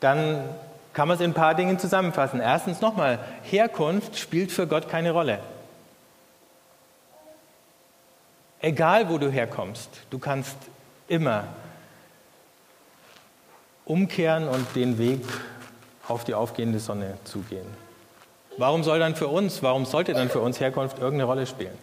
Dann 0.00 0.44
kann 0.92 1.08
man 1.08 1.16
es 1.16 1.20
in 1.20 1.30
ein 1.30 1.34
paar 1.34 1.54
Dingen 1.54 1.78
zusammenfassen. 1.78 2.40
Erstens 2.40 2.80
nochmal, 2.80 3.18
Herkunft 3.42 4.18
spielt 4.18 4.52
für 4.52 4.66
Gott 4.66 4.88
keine 4.88 5.12
Rolle. 5.12 5.38
Egal, 8.60 9.08
wo 9.08 9.18
du 9.18 9.30
herkommst, 9.30 9.88
du 10.10 10.18
kannst 10.18 10.56
immer 11.08 11.44
umkehren 13.84 14.49
und 14.49 14.76
den 14.76 14.99
Weg 14.99 15.22
auf 16.06 16.25
die 16.25 16.34
aufgehende 16.34 16.78
Sonne 16.78 17.16
zugehen. 17.25 17.66
Warum 18.58 18.84
soll 18.84 18.99
dann 18.99 19.16
für 19.16 19.28
uns, 19.28 19.62
warum 19.62 19.87
sollte 19.87 20.12
dann 20.12 20.28
für 20.28 20.40
uns 20.40 20.60
Herkunft 20.60 20.99
irgendeine 20.99 21.25
Rolle 21.25 21.46
spielen? 21.46 21.76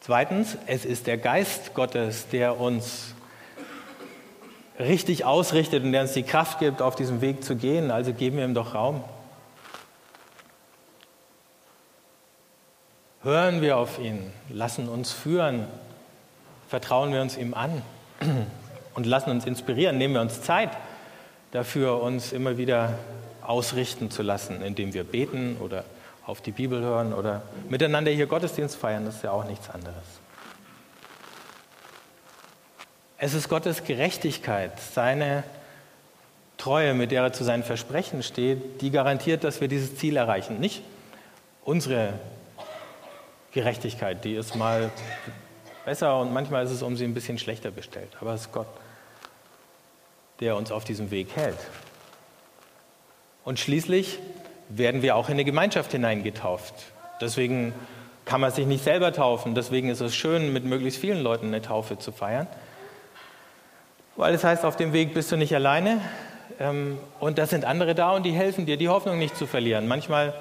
Zweitens, 0.00 0.56
es 0.66 0.86
ist 0.86 1.06
der 1.06 1.18
Geist 1.18 1.74
Gottes, 1.74 2.26
der 2.28 2.58
uns 2.58 3.14
richtig 4.78 5.26
ausrichtet 5.26 5.84
und 5.84 5.92
der 5.92 6.00
uns 6.02 6.14
die 6.14 6.22
Kraft 6.22 6.58
gibt, 6.58 6.80
auf 6.80 6.96
diesem 6.96 7.20
Weg 7.20 7.44
zu 7.44 7.54
gehen. 7.54 7.90
Also 7.90 8.14
geben 8.14 8.38
wir 8.38 8.44
ihm 8.44 8.54
doch 8.54 8.74
Raum. 8.74 9.04
Hören 13.22 13.60
wir 13.60 13.76
auf 13.76 13.98
ihn, 13.98 14.32
lassen 14.48 14.88
uns 14.88 15.12
führen, 15.12 15.66
vertrauen 16.70 17.12
wir 17.12 17.20
uns 17.20 17.36
ihm 17.36 17.52
an 17.52 17.82
und 18.94 19.04
lassen 19.04 19.28
uns 19.28 19.44
inspirieren, 19.44 19.98
nehmen 19.98 20.14
wir 20.14 20.22
uns 20.22 20.40
Zeit 20.40 20.70
dafür, 21.50 22.02
uns 22.02 22.32
immer 22.32 22.56
wieder 22.56 22.98
ausrichten 23.42 24.10
zu 24.10 24.22
lassen, 24.22 24.62
indem 24.62 24.94
wir 24.94 25.04
beten 25.04 25.58
oder 25.60 25.84
auf 26.30 26.40
die 26.40 26.52
Bibel 26.52 26.80
hören 26.80 27.12
oder 27.12 27.42
miteinander 27.68 28.12
hier 28.12 28.26
Gottesdienst 28.26 28.76
feiern, 28.76 29.04
das 29.04 29.16
ist 29.16 29.24
ja 29.24 29.32
auch 29.32 29.44
nichts 29.44 29.68
anderes. 29.68 30.04
Es 33.18 33.34
ist 33.34 33.48
Gottes 33.48 33.84
Gerechtigkeit, 33.84 34.80
seine 34.80 35.42
Treue, 36.56 36.94
mit 36.94 37.10
der 37.10 37.22
er 37.22 37.32
zu 37.32 37.42
seinen 37.42 37.64
Versprechen 37.64 38.22
steht, 38.22 38.80
die 38.80 38.90
garantiert, 38.90 39.44
dass 39.44 39.60
wir 39.60 39.68
dieses 39.68 39.96
Ziel 39.96 40.16
erreichen. 40.16 40.60
Nicht 40.60 40.82
unsere 41.64 42.14
Gerechtigkeit, 43.52 44.24
die 44.24 44.36
ist 44.36 44.54
mal 44.54 44.90
besser 45.84 46.18
und 46.20 46.32
manchmal 46.32 46.64
ist 46.64 46.70
es 46.70 46.82
um 46.82 46.96
sie 46.96 47.04
ein 47.04 47.14
bisschen 47.14 47.38
schlechter 47.38 47.72
bestellt. 47.72 48.16
Aber 48.20 48.34
es 48.34 48.42
ist 48.42 48.52
Gott, 48.52 48.68
der 50.38 50.56
uns 50.56 50.70
auf 50.70 50.84
diesem 50.84 51.10
Weg 51.10 51.34
hält. 51.34 51.58
Und 53.44 53.58
schließlich 53.58 54.20
werden 54.70 55.02
wir 55.02 55.16
auch 55.16 55.28
in 55.28 55.34
eine 55.34 55.44
Gemeinschaft 55.44 55.92
hineingetauft. 55.92 56.74
Deswegen 57.20 57.74
kann 58.24 58.40
man 58.40 58.52
sich 58.52 58.66
nicht 58.66 58.84
selber 58.84 59.12
taufen. 59.12 59.54
Deswegen 59.54 59.88
ist 59.88 60.00
es 60.00 60.14
schön, 60.14 60.52
mit 60.52 60.64
möglichst 60.64 61.00
vielen 61.00 61.22
Leuten 61.22 61.48
eine 61.48 61.60
Taufe 61.60 61.98
zu 61.98 62.12
feiern. 62.12 62.46
Weil 64.16 64.34
es 64.34 64.44
heißt, 64.44 64.64
auf 64.64 64.76
dem 64.76 64.92
Weg 64.92 65.14
bist 65.14 65.32
du 65.32 65.36
nicht 65.36 65.54
alleine. 65.54 66.00
Ähm, 66.58 66.98
und 67.18 67.38
da 67.38 67.46
sind 67.46 67.64
andere 67.64 67.94
da 67.94 68.12
und 68.12 68.24
die 68.24 68.32
helfen 68.32 68.66
dir, 68.66 68.76
die 68.76 68.88
Hoffnung 68.88 69.18
nicht 69.18 69.36
zu 69.36 69.46
verlieren. 69.46 69.88
Manchmal 69.88 70.34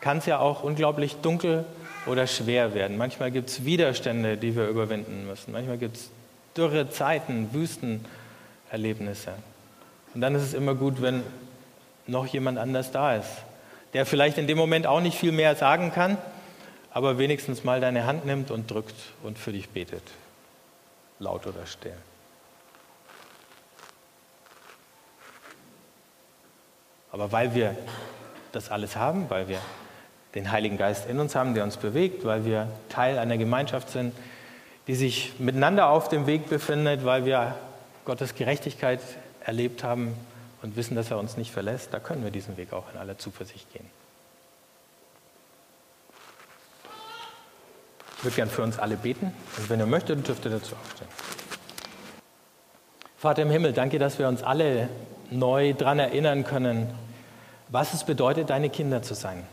kann 0.00 0.18
es 0.18 0.26
ja 0.26 0.38
auch 0.38 0.62
unglaublich 0.62 1.16
dunkel 1.16 1.64
oder 2.06 2.26
schwer 2.26 2.74
werden. 2.74 2.96
Manchmal 2.96 3.30
gibt 3.30 3.50
es 3.50 3.64
Widerstände, 3.64 4.36
die 4.36 4.54
wir 4.54 4.68
überwinden 4.68 5.26
müssen. 5.26 5.52
Manchmal 5.52 5.78
gibt 5.78 5.96
es 5.96 6.10
dürre 6.56 6.90
Zeiten, 6.90 7.48
Wüstenerlebnisse. 7.52 9.32
Und 10.14 10.20
dann 10.20 10.34
ist 10.34 10.42
es 10.42 10.54
immer 10.54 10.74
gut, 10.74 11.02
wenn 11.02 11.22
noch 12.06 12.26
jemand 12.26 12.58
anders 12.58 12.92
da 12.92 13.16
ist, 13.16 13.30
der 13.94 14.04
vielleicht 14.04 14.38
in 14.38 14.46
dem 14.46 14.58
Moment 14.58 14.86
auch 14.86 15.00
nicht 15.00 15.16
viel 15.16 15.32
mehr 15.32 15.54
sagen 15.54 15.92
kann, 15.92 16.18
aber 16.90 17.16
wenigstens 17.16 17.64
mal 17.64 17.80
deine 17.80 18.06
Hand 18.06 18.26
nimmt 18.26 18.50
und 18.50 18.70
drückt 18.70 18.94
und 19.22 19.38
für 19.38 19.52
dich 19.52 19.70
betet, 19.70 20.02
laut 21.18 21.46
oder 21.46 21.66
still. 21.66 21.96
Aber 27.12 27.30
weil 27.30 27.54
wir 27.54 27.76
das 28.50 28.70
alles 28.70 28.96
haben, 28.96 29.30
weil 29.30 29.48
wir 29.48 29.60
den 30.34 30.50
Heiligen 30.50 30.76
Geist 30.76 31.08
in 31.08 31.20
uns 31.20 31.36
haben, 31.36 31.54
der 31.54 31.62
uns 31.62 31.76
bewegt, 31.76 32.24
weil 32.24 32.44
wir 32.44 32.68
Teil 32.88 33.18
einer 33.18 33.38
Gemeinschaft 33.38 33.88
sind, 33.90 34.12
die 34.88 34.96
sich 34.96 35.34
miteinander 35.38 35.88
auf 35.88 36.08
dem 36.08 36.26
Weg 36.26 36.48
befindet, 36.48 37.04
weil 37.04 37.24
wir 37.24 37.54
Gottes 38.04 38.34
Gerechtigkeit 38.34 39.00
erlebt 39.40 39.84
haben 39.84 40.16
und 40.64 40.76
wissen, 40.76 40.94
dass 40.94 41.10
er 41.10 41.18
uns 41.18 41.36
nicht 41.36 41.52
verlässt, 41.52 41.92
da 41.92 42.00
können 42.00 42.24
wir 42.24 42.30
diesen 42.30 42.56
Weg 42.56 42.72
auch 42.72 42.84
in 42.94 42.98
aller 42.98 43.18
Zuversicht 43.18 43.70
gehen. 43.74 43.84
Ich 48.16 48.24
würde 48.24 48.36
gern 48.36 48.48
für 48.48 48.62
uns 48.62 48.78
alle 48.78 48.96
beten 48.96 49.34
und 49.58 49.68
wenn 49.68 49.78
ihr 49.78 49.84
möchtet, 49.84 50.26
dürft 50.26 50.42
ihr 50.46 50.52
dazu 50.52 50.74
aufstehen. 50.74 51.08
Vater 53.18 53.42
im 53.42 53.50
Himmel, 53.50 53.74
danke, 53.74 53.98
dass 53.98 54.18
wir 54.18 54.26
uns 54.26 54.42
alle 54.42 54.88
neu 55.30 55.74
daran 55.74 55.98
erinnern 55.98 56.44
können, 56.44 56.94
was 57.68 57.92
es 57.92 58.04
bedeutet, 58.04 58.48
deine 58.48 58.70
Kinder 58.70 59.02
zu 59.02 59.12
sein. 59.12 59.44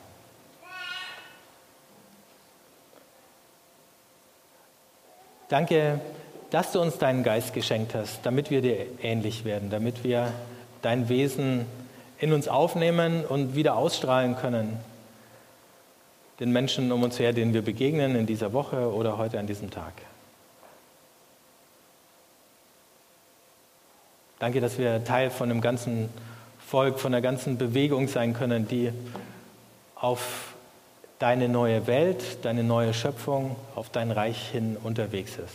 Danke, 5.49 5.99
dass 6.51 6.71
du 6.71 6.79
uns 6.79 6.97
deinen 6.99 7.23
Geist 7.23 7.53
geschenkt 7.53 7.95
hast, 7.95 8.25
damit 8.25 8.49
wir 8.49 8.61
dir 8.61 8.85
ähnlich 9.01 9.43
werden, 9.43 9.69
damit 9.69 10.05
wir 10.05 10.31
dein 10.81 11.09
Wesen 11.09 11.65
in 12.19 12.33
uns 12.33 12.47
aufnehmen 12.47 13.25
und 13.25 13.55
wieder 13.55 13.75
ausstrahlen 13.75 14.35
können. 14.35 14.79
Den 16.39 16.51
Menschen 16.51 16.91
um 16.91 17.03
uns 17.03 17.19
her, 17.19 17.33
denen 17.33 17.53
wir 17.53 17.61
begegnen 17.61 18.15
in 18.15 18.25
dieser 18.25 18.53
Woche 18.53 18.93
oder 18.93 19.17
heute 19.17 19.39
an 19.39 19.47
diesem 19.47 19.69
Tag. 19.69 19.93
Danke, 24.39 24.59
dass 24.59 24.79
wir 24.79 25.03
Teil 25.03 25.29
von 25.29 25.51
einem 25.51 25.61
ganzen 25.61 26.09
Volk, 26.65 26.99
von 26.99 27.13
einer 27.13 27.21
ganzen 27.21 27.57
Bewegung 27.57 28.07
sein 28.07 28.33
können, 28.33 28.67
die 28.67 28.91
auf 29.95 30.55
deine 31.19 31.47
neue 31.47 31.85
Welt, 31.85 32.43
deine 32.43 32.63
neue 32.63 32.95
Schöpfung, 32.95 33.55
auf 33.75 33.89
dein 33.89 34.09
Reich 34.09 34.49
hin 34.49 34.77
unterwegs 34.81 35.33
ist. 35.33 35.53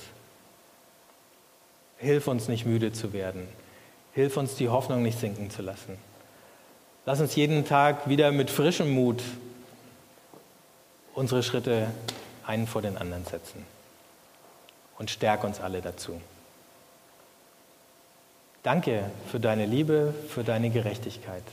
Hilf 1.98 2.28
uns 2.28 2.46
nicht 2.46 2.66
müde 2.66 2.92
zu 2.92 3.12
werden. 3.12 3.48
Hilf 4.16 4.38
uns 4.38 4.54
die 4.54 4.70
Hoffnung 4.70 5.02
nicht 5.02 5.20
sinken 5.20 5.50
zu 5.50 5.60
lassen. 5.60 5.98
Lass 7.04 7.20
uns 7.20 7.36
jeden 7.36 7.66
Tag 7.66 8.08
wieder 8.08 8.32
mit 8.32 8.48
frischem 8.48 8.90
Mut 8.90 9.22
unsere 11.12 11.42
Schritte 11.42 11.90
einen 12.46 12.66
vor 12.66 12.80
den 12.80 12.96
anderen 12.96 13.26
setzen. 13.26 13.66
Und 14.96 15.10
stärk 15.10 15.44
uns 15.44 15.60
alle 15.60 15.82
dazu. 15.82 16.18
Danke 18.62 19.10
für 19.30 19.38
deine 19.38 19.66
Liebe, 19.66 20.14
für 20.30 20.44
deine 20.44 20.70
Gerechtigkeit. 20.70 21.44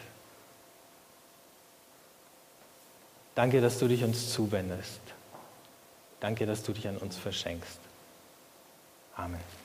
Danke, 3.35 3.59
dass 3.59 3.77
du 3.77 3.89
dich 3.89 4.05
uns 4.05 4.31
zuwendest. 4.31 5.01
Danke, 6.21 6.45
dass 6.45 6.63
du 6.63 6.71
dich 6.71 6.87
an 6.87 6.95
uns 6.95 7.17
verschenkst. 7.17 7.79
Amen. 9.17 9.62